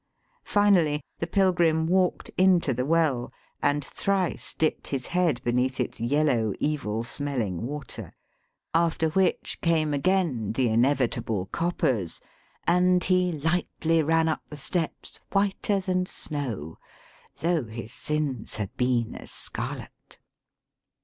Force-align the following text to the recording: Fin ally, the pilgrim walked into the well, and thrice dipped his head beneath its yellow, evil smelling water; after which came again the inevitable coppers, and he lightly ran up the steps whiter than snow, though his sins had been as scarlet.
Fin 0.43 0.75
ally, 0.77 0.99
the 1.19 1.27
pilgrim 1.27 1.85
walked 1.85 2.29
into 2.35 2.73
the 2.73 2.87
well, 2.87 3.31
and 3.61 3.85
thrice 3.85 4.55
dipped 4.55 4.87
his 4.87 5.05
head 5.05 5.39
beneath 5.43 5.79
its 5.79 5.99
yellow, 5.99 6.53
evil 6.59 7.03
smelling 7.03 7.67
water; 7.67 8.11
after 8.73 9.09
which 9.09 9.61
came 9.61 9.93
again 9.93 10.53
the 10.53 10.69
inevitable 10.69 11.45
coppers, 11.51 12.19
and 12.65 13.03
he 13.03 13.31
lightly 13.31 14.01
ran 14.01 14.27
up 14.27 14.41
the 14.47 14.57
steps 14.57 15.19
whiter 15.33 15.79
than 15.79 16.07
snow, 16.07 16.79
though 17.37 17.65
his 17.65 17.93
sins 17.93 18.55
had 18.55 18.75
been 18.77 19.13
as 19.13 19.29
scarlet. 19.29 20.17